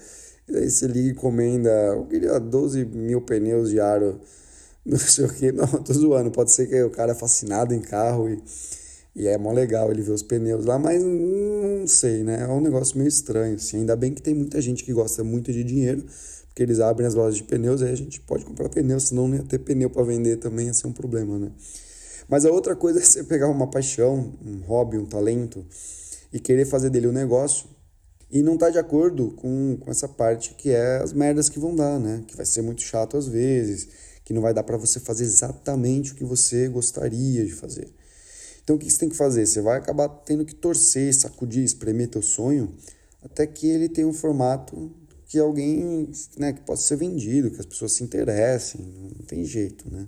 Aí 0.49 0.71
você 0.71 0.87
liga 0.87 1.09
e 1.09 1.11
encomenda. 1.11 1.71
Eu 1.71 2.07
queria 2.07 2.39
12 2.39 2.85
mil 2.85 3.21
pneus 3.21 3.71
diários. 3.71 4.17
Não 4.87 4.99
sei 4.99 5.25
o 5.25 5.29
que. 5.33 5.51
Não, 5.51 5.67
tô 5.67 5.93
zoando. 5.93 6.31
Pode 6.31 6.53
ser 6.53 6.69
que 6.69 6.81
o 6.83 6.91
cara 6.91 7.13
é 7.13 7.15
fascinado 7.15 7.75
em 7.75 7.81
carro 7.81 8.29
e, 8.29 8.41
e 9.17 9.27
é 9.27 9.37
mó 9.37 9.53
legal 9.53 9.91
ele 9.91 10.03
ver 10.03 10.13
os 10.13 10.23
pneus 10.23 10.65
lá, 10.65 10.79
mas 10.79 11.03
não 11.03 11.87
sei, 11.89 12.23
né? 12.23 12.43
É 12.43 12.47
um 12.47 12.61
negócio 12.61 12.97
meio 12.97 13.09
estranho. 13.09 13.57
Assim. 13.57 13.79
Ainda 13.79 13.97
bem 13.97 14.15
que 14.15 14.23
tem 14.23 14.35
muita 14.35 14.61
gente 14.61 14.85
que 14.85 14.93
gosta 14.93 15.25
muito 15.25 15.53
de 15.53 15.65
dinheiro, 15.65 16.05
porque 16.47 16.63
eles 16.63 16.79
abrem 16.79 17.07
as 17.07 17.15
lojas 17.15 17.37
de 17.37 17.43
pneus, 17.43 17.83
aí 17.83 17.91
a 17.91 17.97
gente 17.97 18.21
pode 18.21 18.45
comprar 18.45 18.69
pneus, 18.69 19.09
senão 19.09 19.27
não 19.27 19.37
ia 19.37 19.43
ter 19.43 19.59
pneu 19.59 19.91
para 19.91 20.05
vender 20.05 20.37
também, 20.37 20.67
ia 20.67 20.75
ser 20.75 20.87
um 20.87 20.93
problema, 20.93 21.39
né? 21.39 21.51
Mas 22.29 22.45
a 22.45 22.51
outra 22.51 22.75
coisa 22.75 22.99
é 23.01 23.03
você 23.03 23.25
pegar 23.25 23.49
uma 23.49 23.67
paixão, 23.67 24.35
um 24.45 24.61
hobby, 24.61 24.99
um 24.99 25.07
talento 25.07 25.65
e 26.33 26.41
querer 26.41 26.65
fazer 26.67 26.91
dele 26.91 27.09
um 27.09 27.13
negócio 27.13 27.69
e 28.31 28.43
não 28.43 28.59
tá 28.59 28.71
de 28.71 28.79
acordo 28.79 29.31
com, 29.33 29.79
com 29.81 29.91
essa 29.91 30.09
parte 30.09 30.55
que 30.55 30.71
é 30.71 30.97
as 30.97 31.13
merdas 31.13 31.49
que 31.49 31.59
vão 31.59 31.75
dar, 31.75 31.99
né? 31.99 32.25
Que 32.27 32.37
vai 32.37 32.45
ser 32.45 32.63
muito 32.63 32.83
chato 32.83 33.17
às 33.17 33.29
vezes, 33.29 33.89
que 34.25 34.33
não 34.33 34.43
vai 34.43 34.53
dar 34.53 34.65
para 34.65 34.77
você 34.77 34.99
fazer 34.99 35.25
exatamente 35.25 36.13
o 36.13 36.15
que 36.17 36.25
você 36.25 36.69
gostaria 36.69 37.45
de 37.45 37.53
fazer. 37.53 37.89
Então 38.65 38.75
o 38.75 38.79
que 38.79 38.91
você 38.91 38.99
tem 38.99 39.09
que 39.09 39.17
fazer? 39.17 39.47
Você 39.47 39.61
vai 39.61 39.79
acabar 39.79 40.09
tendo 40.09 40.45
que 40.45 40.55
torcer, 40.55 41.15
sacudir, 41.15 41.63
espremer 41.63 42.09
teu 42.09 42.23
sonho 42.23 42.75
até 43.23 43.47
que 43.47 43.69
ele 43.69 43.89
tenha 43.89 44.07
um 44.07 44.13
formato 44.13 44.91
que 45.27 45.39
alguém, 45.39 46.09
né, 46.37 46.53
que 46.53 46.61
possa 46.61 46.83
ser 46.83 46.97
vendido, 46.97 47.51
que 47.51 47.61
as 47.61 47.67
pessoas 47.67 47.93
se 47.93 48.05
interessem, 48.05 48.81
não 49.17 49.25
tem 49.27 49.45
jeito, 49.45 49.91
né? 49.91 50.07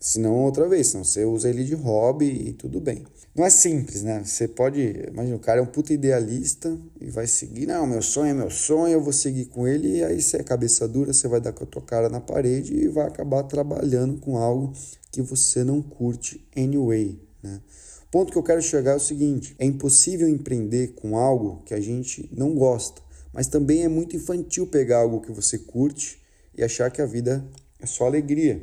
Se 0.00 0.18
não, 0.18 0.34
outra 0.44 0.66
vez, 0.66 0.86
senão 0.86 1.04
você 1.04 1.26
usa 1.26 1.50
ele 1.50 1.62
de 1.62 1.74
hobby 1.74 2.48
e 2.48 2.52
tudo 2.54 2.80
bem. 2.80 3.04
Não 3.34 3.44
é 3.44 3.50
simples, 3.50 4.02
né? 4.02 4.22
Você 4.24 4.48
pode. 4.48 4.80
Imagina, 5.08 5.36
o 5.36 5.38
cara 5.38 5.60
é 5.60 5.62
um 5.62 5.66
puta 5.66 5.92
idealista 5.92 6.74
e 6.98 7.10
vai 7.10 7.26
seguir. 7.26 7.66
Não, 7.66 7.86
meu 7.86 8.00
sonho 8.00 8.30
é 8.30 8.34
meu 8.34 8.48
sonho, 8.48 8.94
eu 8.94 9.02
vou 9.02 9.12
seguir 9.12 9.44
com 9.44 9.68
ele. 9.68 9.98
E 9.98 10.04
aí 10.04 10.22
você 10.22 10.38
é 10.38 10.42
cabeça 10.42 10.88
dura, 10.88 11.12
você 11.12 11.28
vai 11.28 11.38
dar 11.38 11.52
com 11.52 11.64
a 11.64 11.66
tua 11.66 11.82
cara 11.82 12.08
na 12.08 12.18
parede 12.18 12.74
e 12.74 12.88
vai 12.88 13.06
acabar 13.06 13.42
trabalhando 13.42 14.18
com 14.18 14.38
algo 14.38 14.72
que 15.12 15.20
você 15.20 15.62
não 15.62 15.82
curte 15.82 16.42
anyway, 16.56 17.20
né? 17.42 17.60
O 18.06 18.10
ponto 18.10 18.32
que 18.32 18.38
eu 18.38 18.42
quero 18.42 18.62
chegar 18.62 18.92
é 18.92 18.96
o 18.96 19.00
seguinte: 19.00 19.54
é 19.58 19.66
impossível 19.66 20.26
empreender 20.26 20.94
com 20.94 21.14
algo 21.14 21.62
que 21.66 21.74
a 21.74 21.80
gente 21.80 22.26
não 22.32 22.54
gosta, 22.54 23.02
mas 23.34 23.48
também 23.48 23.84
é 23.84 23.88
muito 23.88 24.16
infantil 24.16 24.66
pegar 24.66 25.00
algo 25.00 25.20
que 25.20 25.30
você 25.30 25.58
curte 25.58 26.20
e 26.56 26.64
achar 26.64 26.90
que 26.90 27.02
a 27.02 27.06
vida 27.06 27.44
é 27.78 27.84
só 27.84 28.06
alegria. 28.06 28.60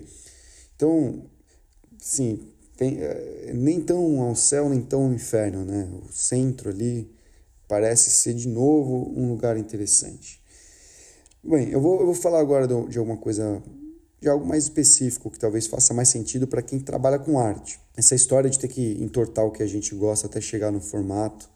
Então, 0.78 1.24
sim, 1.98 2.40
tem, 2.78 3.00
é, 3.02 3.52
nem 3.54 3.82
tão 3.82 4.22
ao 4.22 4.36
céu, 4.36 4.70
nem 4.70 4.80
tão 4.80 5.06
ao 5.06 5.14
inferno, 5.14 5.66
né? 5.66 5.90
O 6.08 6.14
centro 6.14 6.70
ali 6.70 7.10
parece 7.68 8.12
ser 8.12 8.36
de 8.36 8.48
novo 8.48 9.12
um 9.16 9.30
lugar 9.30 9.58
interessante. 9.58 10.40
Bem, 11.44 11.70
eu 11.70 11.82
vou, 11.82 12.00
eu 12.00 12.06
vou 12.06 12.14
falar 12.14 12.40
agora 12.40 12.68
de, 12.68 12.90
de 12.90 13.00
alguma 13.00 13.18
coisa, 13.18 13.62
de 14.22 14.30
algo 14.30 14.46
mais 14.46 14.66
específico 14.66 15.32
que 15.32 15.40
talvez 15.40 15.66
faça 15.66 15.96
mais 15.96 16.10
sentido 16.10 16.48
para 16.48 16.62
quem 16.62 16.80
trabalha 16.80 17.18
com 17.18 17.40
arte. 17.40 17.80
Essa 17.96 18.14
história 18.14 18.48
de 18.48 18.60
ter 18.60 18.68
que 18.68 19.04
entortar 19.04 19.46
o 19.46 19.52
que 19.52 19.64
a 19.64 19.68
gente 19.68 19.96
gosta 19.96 20.28
até 20.28 20.40
chegar 20.40 20.72
no 20.72 20.80
formato, 20.80 21.50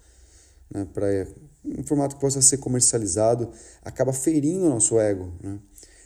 né, 0.74 0.88
para 0.92 1.28
um 1.64 1.84
formato 1.84 2.16
que 2.16 2.22
possa 2.22 2.42
ser 2.42 2.58
comercializado, 2.58 3.52
acaba 3.84 4.12
ferindo 4.12 4.66
o 4.66 4.70
nosso 4.70 5.00
ego, 5.00 5.32
né? 5.44 5.60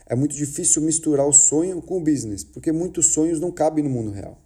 É 0.05 0.15
muito 0.15 0.35
difícil 0.35 0.81
misturar 0.81 1.27
o 1.27 1.33
sonho 1.33 1.81
com 1.81 1.97
o 1.97 2.03
business, 2.03 2.43
porque 2.43 2.71
muitos 2.71 3.07
sonhos 3.07 3.39
não 3.39 3.51
cabem 3.51 3.83
no 3.83 3.89
mundo 3.89 4.11
real. 4.11 4.39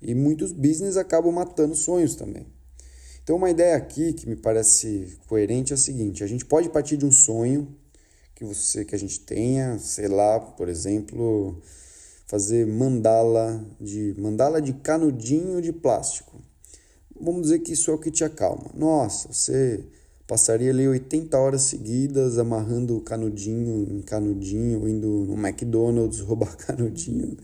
E 0.00 0.14
muitos 0.14 0.52
business 0.52 0.96
acabam 0.96 1.32
matando 1.32 1.74
sonhos 1.74 2.14
também. 2.14 2.46
Então, 3.22 3.36
uma 3.36 3.50
ideia 3.50 3.76
aqui 3.76 4.12
que 4.12 4.28
me 4.28 4.36
parece 4.36 5.18
coerente 5.26 5.72
é 5.72 5.74
a 5.74 5.78
seguinte: 5.78 6.24
a 6.24 6.26
gente 6.26 6.44
pode 6.44 6.68
partir 6.70 6.96
de 6.96 7.04
um 7.04 7.12
sonho 7.12 7.76
que 8.34 8.44
você 8.44 8.84
que 8.84 8.94
a 8.94 8.98
gente 8.98 9.20
tenha, 9.20 9.78
sei 9.78 10.08
lá, 10.08 10.38
por 10.40 10.68
exemplo, 10.68 11.60
fazer 12.26 12.66
mandala 12.66 13.64
de 13.80 14.14
mandala 14.16 14.62
de 14.62 14.72
canudinho 14.72 15.60
de 15.60 15.72
plástico. 15.72 16.40
Vamos 17.20 17.42
dizer 17.42 17.58
que 17.58 17.72
isso 17.72 17.90
é 17.90 17.94
o 17.94 17.98
que 17.98 18.10
te 18.10 18.22
acalma. 18.22 18.70
Nossa, 18.74 19.32
você 19.32 19.84
passaria 20.28 20.70
ali 20.70 20.86
80 20.86 21.38
horas 21.38 21.62
seguidas 21.62 22.38
amarrando 22.38 23.00
canudinho 23.00 23.88
em 23.90 24.02
canudinho, 24.02 24.86
indo 24.86 25.08
no 25.26 25.34
McDonald's 25.34 26.20
roubar 26.20 26.54
canudinho. 26.66 27.36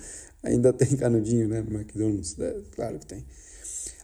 Ainda 0.43 0.71
tem 0.71 0.95
canudinho, 0.95 1.49
né, 1.49 1.65
no 1.67 1.75
McDonald's? 1.75 2.39
É, 2.39 2.61
claro 2.77 2.99
que 2.99 3.07
tem. 3.07 3.25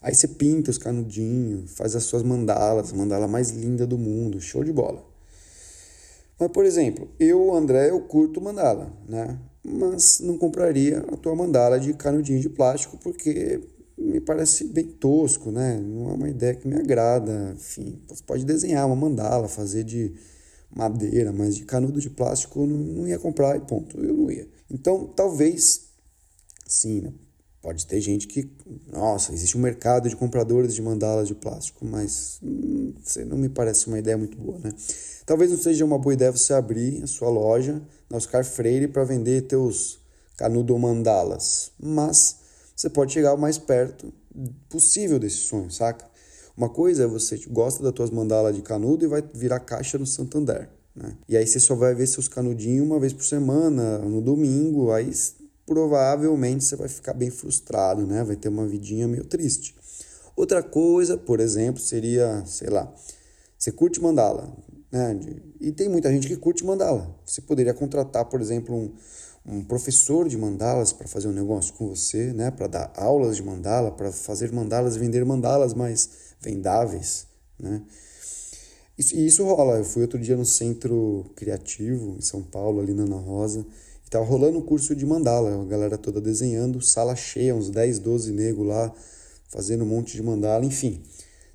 Aí 0.00 0.14
você 0.14 0.26
pinta 0.26 0.70
os 0.70 0.78
canudinhos, 0.78 1.72
faz 1.72 1.94
as 1.94 2.04
suas 2.04 2.22
mandalas, 2.22 2.90
a 2.90 2.96
mandala 2.96 3.28
mais 3.28 3.50
linda 3.50 3.86
do 3.86 3.98
mundo, 3.98 4.40
show 4.40 4.64
de 4.64 4.72
bola. 4.72 5.04
Mas, 6.38 6.50
por 6.50 6.64
exemplo, 6.64 7.06
eu, 7.20 7.54
André, 7.54 7.90
eu 7.90 8.00
curto 8.00 8.40
mandala, 8.40 8.90
né? 9.06 9.38
Mas 9.62 10.20
não 10.20 10.38
compraria 10.38 11.00
a 11.00 11.16
tua 11.18 11.34
mandala 11.34 11.78
de 11.78 11.92
canudinho 11.92 12.40
de 12.40 12.48
plástico 12.48 12.96
porque 12.96 13.60
me 14.00 14.20
parece 14.20 14.64
bem 14.64 14.86
tosco, 14.86 15.50
né? 15.50 15.78
Não 15.78 16.10
é 16.10 16.14
uma 16.14 16.28
ideia 16.28 16.54
que 16.54 16.66
me 16.66 16.74
agrada. 16.74 17.52
Enfim, 17.54 18.00
você 18.08 18.22
pode 18.24 18.44
desenhar 18.44 18.86
uma 18.86 18.96
mandala, 18.96 19.48
fazer 19.48 19.84
de 19.84 20.14
madeira, 20.74 21.32
mas 21.32 21.56
de 21.56 21.64
canudo 21.64 22.00
de 22.00 22.08
plástico 22.08 22.64
não, 22.66 22.78
não 22.78 23.08
ia 23.08 23.18
comprar 23.18 23.56
e 23.56 23.60
ponto, 23.60 23.98
eu 23.98 24.14
não 24.14 24.30
ia. 24.30 24.48
Então, 24.70 25.06
talvez, 25.06 25.88
sim, 26.66 27.00
né? 27.00 27.12
Pode 27.62 27.86
ter 27.86 28.00
gente 28.00 28.26
que, 28.26 28.50
nossa, 28.90 29.34
existe 29.34 29.58
um 29.58 29.60
mercado 29.60 30.08
de 30.08 30.16
compradores 30.16 30.74
de 30.74 30.80
mandalas 30.80 31.28
de 31.28 31.34
plástico, 31.34 31.84
mas 31.84 32.38
hum, 32.42 32.94
não 33.26 33.36
me 33.36 33.50
parece 33.50 33.86
uma 33.86 33.98
ideia 33.98 34.16
muito 34.16 34.38
boa, 34.38 34.58
né? 34.60 34.72
Talvez 35.26 35.50
não 35.50 35.58
seja 35.58 35.84
uma 35.84 35.98
boa 35.98 36.14
ideia 36.14 36.32
você 36.32 36.54
abrir 36.54 37.02
a 37.02 37.06
sua 37.06 37.28
loja 37.28 37.82
na 38.08 38.16
Oscar 38.16 38.44
Freire 38.44 38.88
para 38.88 39.04
vender 39.04 39.42
teus 39.42 40.00
canudo 40.38 40.78
mandalas, 40.78 41.70
mas 41.78 42.39
você 42.80 42.88
pode 42.88 43.12
chegar 43.12 43.34
o 43.34 43.38
mais 43.38 43.58
perto 43.58 44.10
possível 44.70 45.18
desse 45.18 45.36
sonho, 45.36 45.70
saca? 45.70 46.06
Uma 46.56 46.70
coisa 46.70 47.04
é 47.04 47.06
você 47.06 47.36
gosta 47.46 47.82
das 47.82 47.92
tuas 47.92 48.08
mandalas 48.08 48.56
de 48.56 48.62
canudo 48.62 49.04
e 49.04 49.08
vai 49.08 49.22
virar 49.34 49.60
caixa 49.60 49.98
no 49.98 50.06
Santander, 50.06 50.66
né? 50.96 51.14
E 51.28 51.36
aí 51.36 51.46
você 51.46 51.60
só 51.60 51.74
vai 51.74 51.94
ver 51.94 52.06
seus 52.06 52.26
canudinhos 52.26 52.86
uma 52.86 52.98
vez 52.98 53.12
por 53.12 53.22
semana, 53.22 53.98
no 53.98 54.22
domingo, 54.22 54.92
aí 54.92 55.10
provavelmente 55.66 56.64
você 56.64 56.74
vai 56.74 56.88
ficar 56.88 57.12
bem 57.12 57.30
frustrado, 57.30 58.06
né? 58.06 58.24
Vai 58.24 58.36
ter 58.36 58.48
uma 58.48 58.66
vidinha 58.66 59.06
meio 59.06 59.26
triste. 59.26 59.76
Outra 60.34 60.62
coisa, 60.62 61.18
por 61.18 61.38
exemplo, 61.38 61.82
seria, 61.82 62.42
sei 62.46 62.70
lá, 62.70 62.90
você 63.58 63.70
curte 63.70 64.00
mandala, 64.00 64.56
né? 64.90 65.20
E 65.60 65.70
tem 65.70 65.86
muita 65.86 66.10
gente 66.10 66.26
que 66.26 66.34
curte 66.34 66.64
mandala. 66.64 67.14
Você 67.26 67.42
poderia 67.42 67.74
contratar, 67.74 68.24
por 68.24 68.40
exemplo, 68.40 68.74
um 68.74 68.94
um 69.44 69.64
professor 69.64 70.28
de 70.28 70.36
mandalas 70.36 70.92
para 70.92 71.08
fazer 71.08 71.28
um 71.28 71.32
negócio 71.32 71.72
com 71.74 71.88
você, 71.88 72.32
né, 72.32 72.50
para 72.50 72.66
dar 72.66 72.92
aulas 72.96 73.36
de 73.36 73.42
mandala, 73.42 73.90
para 73.90 74.12
fazer 74.12 74.52
mandalas, 74.52 74.96
vender 74.96 75.24
mandalas 75.24 75.74
mais 75.74 76.10
vendáveis, 76.40 77.26
né? 77.58 77.82
Isso, 79.00 79.16
e 79.16 79.26
isso 79.26 79.44
rola. 79.44 79.78
Eu 79.78 79.84
fui 79.84 80.02
outro 80.02 80.18
dia 80.18 80.36
no 80.36 80.44
Centro 80.44 81.24
Criativo, 81.34 82.16
em 82.18 82.20
São 82.20 82.42
Paulo, 82.42 82.80
ali 82.80 82.92
na 82.92 83.04
Ana 83.04 83.16
Rosa, 83.16 83.66
e 84.06 84.10
tava 84.10 84.26
rolando 84.26 84.58
um 84.58 84.62
curso 84.62 84.94
de 84.94 85.06
mandala, 85.06 85.58
a 85.58 85.64
galera 85.64 85.96
toda 85.96 86.20
desenhando, 86.20 86.82
sala 86.82 87.16
cheia, 87.16 87.54
uns 87.54 87.70
10, 87.70 87.98
12 87.98 88.30
negros 88.30 88.66
lá, 88.66 88.92
fazendo 89.48 89.84
um 89.84 89.86
monte 89.86 90.16
de 90.16 90.22
mandala, 90.22 90.66
enfim. 90.66 91.02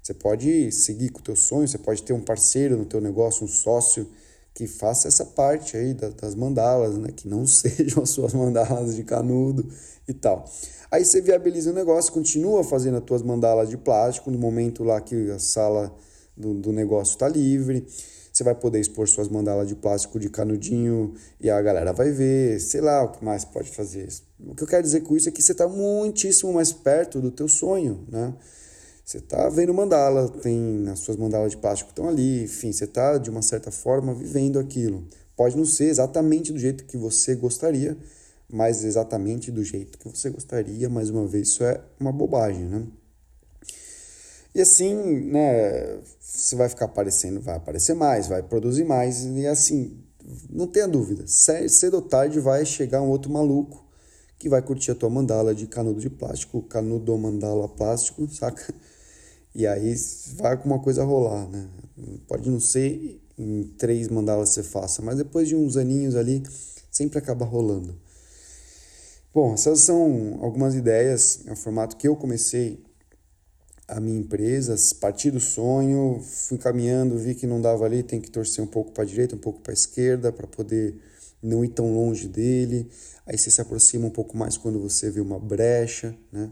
Você 0.02 0.14
pode 0.14 0.72
seguir 0.72 1.10
com 1.10 1.20
o 1.20 1.24
teu 1.24 1.36
sonho, 1.36 1.68
você 1.68 1.78
pode 1.78 2.02
ter 2.02 2.14
um 2.14 2.22
parceiro 2.22 2.78
no 2.78 2.86
teu 2.86 3.00
negócio, 3.00 3.46
um 3.46 3.48
sócio, 3.48 4.08
que 4.56 4.68
faça 4.68 5.10
essa 5.10 5.26
parte 5.26 5.76
aí 5.76 5.94
das 5.94 6.34
mandalas, 6.34 6.98
né? 6.98 7.10
Que 7.14 7.28
não 7.28 7.46
sejam 7.46 8.02
as 8.02 8.10
suas 8.10 8.34
mandalas 8.34 8.96
de 8.96 9.04
canudo 9.04 9.68
e 10.08 10.14
tal. 10.14 10.46
Aí 10.90 11.04
você 11.04 11.22
viabiliza 11.22 11.72
o 11.72 11.74
negócio, 11.74 12.12
continua 12.14 12.64
fazendo 12.64 12.98
as 12.98 13.04
tuas 13.04 13.22
mandalas 13.22 13.70
de 13.70 13.78
plástico 13.78 14.32
no 14.32 14.40
momento 14.40 14.84
lá 14.84 15.02
que 15.02 15.30
a 15.30 15.40
sala 15.40 15.94
do, 16.38 16.54
do 16.54 16.72
negócio 16.72 17.14
está 17.14 17.28
livre. 17.28 17.86
Você 18.32 18.44
vai 18.44 18.56
poder 18.56 18.80
expor 18.80 19.08
suas 19.08 19.28
mandalas 19.28 19.68
de 19.68 19.76
plástico 19.76 20.20
de 20.20 20.30
canudinho 20.30 21.14
e 21.40 21.50
a 21.50 21.62
galera 21.62 21.92
vai 21.92 22.12
ver, 22.12 22.60
sei 22.60 22.82
lá 22.82 23.04
o 23.04 23.10
que 23.10 23.24
mais 23.24 23.44
pode 23.44 23.70
fazer. 23.70 24.08
O 24.40 24.56
que 24.56 24.64
eu 24.64 24.68
quero 24.68 24.84
dizer 24.84 25.02
com 25.02 25.16
isso 25.18 25.28
é 25.28 25.32
que 25.32 25.42
você 25.42 25.52
está 25.52 25.68
muitíssimo 25.68 26.54
mais 26.54 26.72
perto 26.72 27.20
do 27.20 27.32
teu 27.32 27.48
sonho, 27.48 28.06
né? 28.10 28.34
Você 29.06 29.20
está 29.20 29.48
vendo 29.50 29.72
mandala, 29.72 30.28
tem 30.28 30.90
as 30.90 30.98
suas 30.98 31.16
mandalas 31.16 31.52
de 31.52 31.58
plástico 31.58 31.92
estão 31.92 32.10
ali, 32.10 32.46
enfim, 32.46 32.72
você 32.72 32.86
está 32.86 33.20
de 33.20 33.30
uma 33.30 33.44
certa 33.44 33.70
forma 33.70 34.16
vivendo 34.16 34.58
aquilo. 34.58 35.08
Pode 35.36 35.56
não 35.56 35.64
ser 35.64 35.86
exatamente 35.86 36.52
do 36.52 36.58
jeito 36.58 36.86
que 36.86 36.98
você 36.98 37.36
gostaria, 37.36 37.96
mas 38.50 38.84
exatamente 38.84 39.52
do 39.52 39.64
jeito 39.64 40.00
que 40.00 40.10
você 40.10 40.32
gostaria, 40.32 40.90
mais 40.90 41.12
uma 41.12 41.28
vez, 41.28 41.50
isso 41.50 41.64
é 41.64 41.80
uma 42.00 42.12
bobagem, 42.12 42.66
né? 42.66 42.84
E 44.56 44.62
assim, 44.62 44.96
né, 44.96 46.00
você 46.20 46.56
vai 46.56 46.68
ficar 46.68 46.86
aparecendo, 46.86 47.40
vai 47.40 47.58
aparecer 47.58 47.94
mais, 47.94 48.26
vai 48.26 48.42
produzir 48.42 48.86
mais, 48.86 49.24
e 49.24 49.46
assim, 49.46 50.00
não 50.50 50.66
tenha 50.66 50.88
dúvida, 50.88 51.26
cedo 51.28 51.98
ou 51.98 52.02
tarde 52.02 52.40
vai 52.40 52.66
chegar 52.66 53.04
um 53.04 53.10
outro 53.10 53.32
maluco 53.32 53.86
que 54.40 54.50
vai 54.50 54.64
curtir 54.64 54.90
a 54.90 54.96
tua 54.96 55.12
mandala 55.12 55.54
de 55.54 55.68
canudo 55.68 56.00
de 56.00 56.10
plástico, 56.10 56.64
canudo 56.64 57.16
mandala 57.20 57.70
plástico, 57.70 58.28
saca? 58.34 58.74
E 59.56 59.66
aí 59.66 59.96
vai 60.36 60.52
alguma 60.52 60.80
coisa 60.80 61.06
rolar, 61.06 61.48
né? 61.48 61.70
Pode 62.28 62.50
não 62.50 62.60
ser 62.60 63.22
em 63.38 63.64
três 63.78 64.10
mandalas 64.10 64.50
você 64.50 64.62
faça, 64.62 65.02
mas 65.02 65.18
depois 65.18 65.48
de 65.48 65.56
uns 65.56 65.78
aninhos 65.78 66.18
ali, 66.18 66.44
sempre 66.92 67.18
acaba 67.18 67.46
rolando. 67.46 67.96
Bom, 69.34 69.54
essas 69.54 69.80
são 69.80 70.40
algumas 70.42 70.76
ideias, 70.76 71.40
é 71.46 71.54
o 71.54 71.56
formato 71.56 71.96
que 71.96 72.06
eu 72.06 72.18
comecei 72.18 72.84
a 73.88 74.00
minha 74.02 74.20
empresa, 74.20 74.76
parti 75.00 75.32
do 75.32 75.40
sonho, 75.40 76.22
fui 76.22 76.58
caminhando, 76.58 77.18
vi 77.18 77.34
que 77.34 77.48
não 77.48 77.62
dava 77.62 77.86
ali, 77.86 78.04
tem 78.04 78.20
que 78.20 78.30
torcer 78.30 78.62
um 78.62 78.68
pouco 78.68 78.92
para 78.92 79.04
a 79.04 79.08
direita, 79.08 79.36
um 79.36 79.40
pouco 79.40 79.62
para 79.62 79.72
a 79.72 79.74
esquerda, 79.74 80.34
para 80.34 80.48
poder 80.48 81.00
não 81.42 81.64
ir 81.64 81.70
tão 81.70 81.94
longe 81.94 82.28
dele. 82.28 82.90
Aí 83.26 83.38
você 83.38 83.50
se 83.50 83.62
aproxima 83.62 84.08
um 84.08 84.12
pouco 84.12 84.38
mais 84.38 84.58
quando 84.58 84.80
você 84.80 85.10
vê 85.10 85.22
uma 85.22 85.40
brecha, 85.40 86.14
né? 86.30 86.52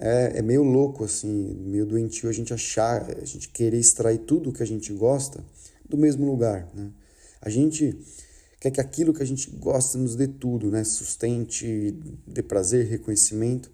É, 0.00 0.38
é 0.38 0.42
meio 0.42 0.62
louco, 0.62 1.04
assim, 1.04 1.54
meio 1.60 1.84
doentio 1.84 2.30
a 2.30 2.32
gente 2.32 2.54
achar, 2.54 3.06
a 3.20 3.24
gente 3.24 3.50
querer 3.50 3.78
extrair 3.78 4.18
tudo 4.18 4.50
que 4.50 4.62
a 4.62 4.66
gente 4.66 4.90
gosta 4.94 5.44
do 5.86 5.98
mesmo 5.98 6.24
lugar, 6.24 6.66
né? 6.74 6.90
A 7.42 7.50
gente 7.50 7.94
quer 8.58 8.70
que 8.70 8.80
aquilo 8.80 9.12
que 9.12 9.22
a 9.22 9.26
gente 9.26 9.50
gosta 9.50 9.98
nos 9.98 10.16
dê 10.16 10.26
tudo, 10.26 10.70
né? 10.70 10.84
Sustente, 10.84 11.94
dê 12.26 12.42
prazer, 12.42 12.86
reconhecimento, 12.86 13.70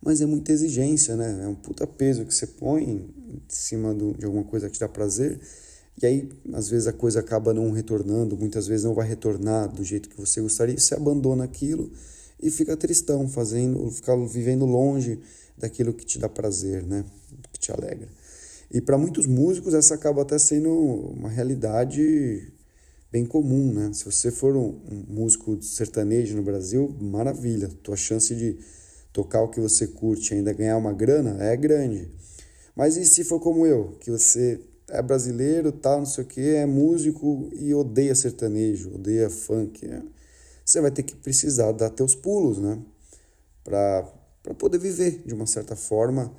mas 0.00 0.20
é 0.20 0.26
muita 0.26 0.52
exigência, 0.52 1.16
né? 1.16 1.40
É 1.42 1.48
um 1.48 1.54
puta 1.56 1.86
peso 1.88 2.24
que 2.24 2.34
você 2.34 2.46
põe 2.46 2.84
em 2.84 3.42
cima 3.48 3.92
do, 3.92 4.14
de 4.14 4.24
alguma 4.24 4.44
coisa 4.44 4.68
que 4.68 4.74
te 4.74 4.80
dá 4.80 4.88
prazer, 4.88 5.40
e 6.00 6.06
aí 6.06 6.28
às 6.52 6.68
vezes 6.68 6.86
a 6.86 6.92
coisa 6.92 7.18
acaba 7.18 7.52
não 7.52 7.72
retornando, 7.72 8.36
muitas 8.36 8.68
vezes 8.68 8.84
não 8.84 8.94
vai 8.94 9.08
retornar 9.08 9.68
do 9.72 9.82
jeito 9.82 10.08
que 10.08 10.20
você 10.20 10.40
gostaria, 10.40 10.78
você 10.78 10.94
abandona 10.94 11.42
aquilo 11.42 11.90
e 12.44 12.50
fica 12.50 12.76
tristão, 12.76 13.26
fazendo, 13.26 13.90
fica 13.90 14.14
vivendo 14.26 14.66
longe 14.66 15.18
daquilo 15.56 15.94
que 15.94 16.04
te 16.04 16.18
dá 16.18 16.28
prazer, 16.28 16.82
né? 16.82 17.02
Que 17.50 17.58
te 17.58 17.72
alegra. 17.72 18.06
E 18.70 18.82
para 18.82 18.98
muitos 18.98 19.26
músicos 19.26 19.72
essa 19.72 19.94
acaba 19.94 20.20
até 20.20 20.38
sendo 20.38 20.70
uma 20.70 21.30
realidade 21.30 22.52
bem 23.10 23.24
comum, 23.24 23.72
né? 23.72 23.90
Se 23.94 24.04
você 24.04 24.30
for 24.30 24.54
um, 24.54 24.78
músico 25.08 25.62
sertanejo 25.62 26.36
no 26.36 26.42
Brasil, 26.42 26.94
maravilha, 27.00 27.70
tua 27.82 27.96
chance 27.96 28.34
de 28.34 28.58
tocar 29.10 29.40
o 29.40 29.48
que 29.48 29.60
você 29.60 29.86
curte 29.86 30.34
e 30.34 30.36
ainda 30.36 30.52
ganhar 30.52 30.76
uma 30.76 30.92
grana 30.92 31.42
é 31.42 31.56
grande. 31.56 32.10
Mas 32.76 32.98
e 32.98 33.06
se 33.06 33.24
for 33.24 33.40
como 33.40 33.64
eu, 33.64 33.96
que 34.00 34.10
você 34.10 34.60
é 34.90 35.00
brasileiro, 35.00 35.72
tal, 35.72 36.00
não 36.00 36.06
sei 36.06 36.24
o 36.24 36.26
que, 36.26 36.40
é 36.42 36.66
músico 36.66 37.48
e 37.54 37.72
odeia 37.72 38.14
sertanejo, 38.14 38.96
odeia 38.96 39.30
funk, 39.30 39.86
né? 39.86 40.02
Você 40.64 40.80
vai 40.80 40.90
ter 40.90 41.02
que 41.02 41.14
precisar 41.14 41.72
dar 41.72 41.90
teus 41.90 42.14
pulos, 42.14 42.58
né? 42.58 42.80
Para 43.62 44.54
poder 44.58 44.78
viver 44.78 45.22
de 45.26 45.34
uma 45.34 45.46
certa 45.46 45.76
forma 45.76 46.34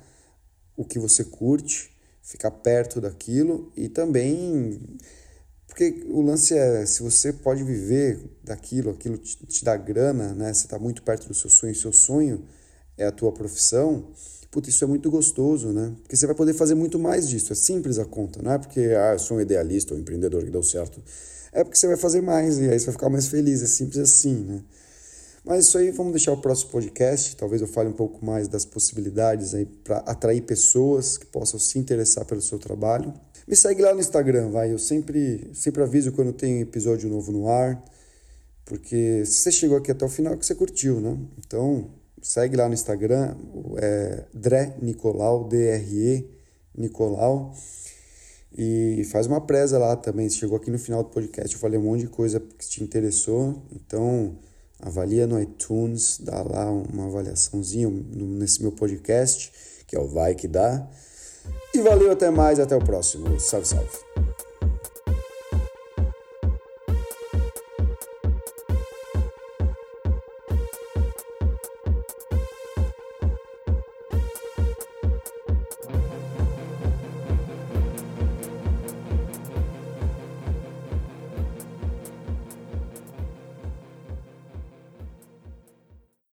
o 0.76 0.84
que 0.84 0.98
você 0.98 1.24
curte, 1.24 1.90
ficar 2.22 2.50
perto 2.50 3.00
daquilo 3.00 3.72
e 3.76 3.88
também 3.88 4.98
porque 5.76 6.06
o 6.08 6.22
lance 6.22 6.56
é 6.56 6.86
se 6.86 7.02
você 7.02 7.34
pode 7.34 7.62
viver 7.62 8.18
daquilo, 8.42 8.90
aquilo 8.92 9.18
te, 9.18 9.36
te 9.44 9.62
dá 9.62 9.76
grana, 9.76 10.32
né? 10.32 10.54
Você 10.54 10.64
está 10.64 10.78
muito 10.78 11.02
perto 11.02 11.28
do 11.28 11.34
seu 11.34 11.50
sonho, 11.50 11.74
seu 11.74 11.92
sonho 11.92 12.46
é 12.96 13.04
a 13.04 13.12
tua 13.12 13.30
profissão. 13.30 14.08
Putz, 14.50 14.68
isso 14.68 14.84
é 14.84 14.86
muito 14.86 15.10
gostoso, 15.10 15.74
né? 15.74 15.94
Porque 16.00 16.16
você 16.16 16.24
vai 16.26 16.34
poder 16.34 16.54
fazer 16.54 16.74
muito 16.74 16.98
mais 16.98 17.28
disso. 17.28 17.52
É 17.52 17.56
simples 17.56 17.98
a 17.98 18.06
conta, 18.06 18.40
não 18.40 18.52
é 18.52 18.58
porque 18.58 18.80
ah, 18.80 19.12
eu 19.12 19.18
sou 19.18 19.36
um 19.36 19.40
idealista 19.42 19.92
ou 19.92 19.98
um 19.98 20.00
empreendedor 20.00 20.42
que 20.44 20.50
deu 20.50 20.62
certo. 20.62 20.98
É 21.56 21.64
porque 21.64 21.78
você 21.78 21.86
vai 21.86 21.96
fazer 21.96 22.20
mais 22.20 22.58
e 22.58 22.68
aí 22.68 22.78
você 22.78 22.86
vai 22.86 22.92
ficar 22.92 23.08
mais 23.08 23.28
feliz. 23.28 23.62
É 23.62 23.66
simples 23.66 23.98
assim, 23.98 24.34
né? 24.44 24.62
Mas 25.44 25.66
isso 25.66 25.78
aí 25.78 25.90
vamos 25.90 26.12
deixar 26.12 26.32
o 26.32 26.36
próximo 26.36 26.70
podcast. 26.70 27.36
Talvez 27.36 27.62
eu 27.62 27.68
fale 27.68 27.88
um 27.88 27.92
pouco 27.92 28.24
mais 28.24 28.46
das 28.46 28.64
possibilidades 28.64 29.54
aí 29.54 29.64
para 29.64 29.98
atrair 29.98 30.42
pessoas 30.42 31.16
que 31.16 31.24
possam 31.24 31.58
se 31.58 31.78
interessar 31.78 32.24
pelo 32.24 32.42
seu 32.42 32.58
trabalho. 32.58 33.14
Me 33.46 33.54
segue 33.54 33.80
lá 33.80 33.94
no 33.94 34.00
Instagram, 34.00 34.50
vai. 34.50 34.72
Eu 34.72 34.78
sempre, 34.78 35.50
sempre 35.54 35.82
aviso 35.82 36.12
quando 36.12 36.32
tem 36.32 36.60
episódio 36.60 37.08
novo 37.08 37.32
no 37.32 37.48
ar. 37.48 37.82
Porque 38.64 39.24
se 39.24 39.34
você 39.34 39.52
chegou 39.52 39.78
aqui 39.78 39.92
até 39.92 40.04
o 40.04 40.08
final 40.08 40.34
é 40.34 40.36
que 40.36 40.44
você 40.44 40.54
curtiu, 40.54 41.00
né? 41.00 41.16
Então, 41.38 41.88
segue 42.20 42.56
lá 42.56 42.66
no 42.66 42.74
Instagram, 42.74 43.36
é 43.78 44.24
Dre 44.34 44.74
Nicolau, 44.82 45.48
D-R-E 45.48 46.28
Nicolau. 46.76 47.54
E 48.52 49.04
faz 49.10 49.26
uma 49.26 49.40
presa 49.40 49.78
lá 49.78 49.96
também. 49.96 50.28
Se 50.28 50.36
chegou 50.36 50.56
aqui 50.56 50.70
no 50.70 50.78
final 50.78 51.02
do 51.02 51.10
podcast, 51.10 51.54
eu 51.54 51.60
falei 51.60 51.78
um 51.78 51.82
monte 51.82 52.00
de 52.00 52.08
coisa 52.08 52.40
que 52.40 52.68
te 52.68 52.82
interessou. 52.82 53.62
Então, 53.72 54.36
avalia 54.80 55.26
no 55.26 55.40
iTunes, 55.40 56.18
dá 56.20 56.42
lá 56.42 56.70
uma 56.70 57.06
avaliaçãozinha 57.06 57.88
nesse 57.88 58.62
meu 58.62 58.72
podcast, 58.72 59.52
que 59.86 59.96
é 59.96 60.00
o 60.00 60.08
Vai 60.08 60.34
Que 60.34 60.48
Dá. 60.48 60.88
E 61.74 61.80
valeu, 61.80 62.10
até 62.10 62.30
mais, 62.30 62.58
até 62.58 62.74
o 62.74 62.80
próximo. 62.80 63.38
Salve, 63.38 63.68
salve. 63.68 64.25